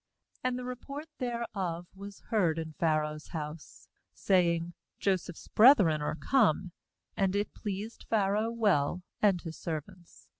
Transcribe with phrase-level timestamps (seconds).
[0.43, 6.71] 16And the report thereof was heard in Pharaoh's house, saying: 'Joseph's brethren are come';
[7.15, 10.27] and it pleased Pharaoh well, and his servants.